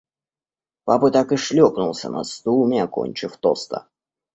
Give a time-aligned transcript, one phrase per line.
[0.85, 3.89] Папа так и шлепнулся на стул, не окончив тоста.